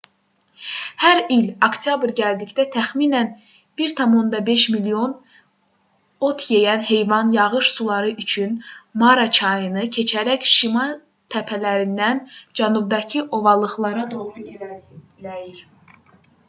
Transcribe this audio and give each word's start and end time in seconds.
hər 1.01 1.19
il 1.33 1.43
oktyabr 1.65 2.11
gəldikdə 2.19 2.63
təxminən 2.75 3.27
1,5 3.87 4.63
milyon 4.75 5.11
ot 6.29 6.45
yeyən 6.55 6.87
heyvan 6.87 7.29
yağış 7.35 7.69
suları 7.75 8.15
üçün 8.23 8.55
mara 9.03 9.25
çayını 9.39 9.83
keçərək 9.97 10.47
şimal 10.55 10.95
təpələrindən 11.35 12.23
cənubdakı 12.61 13.27
ovalıqlara 13.41 14.07
doğru 14.15 14.47
irəliləyir 14.57 15.61